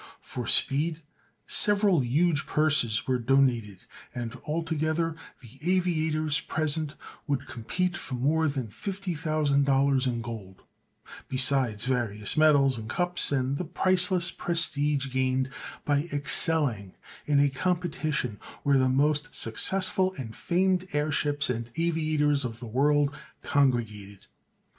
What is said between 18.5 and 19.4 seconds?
where the most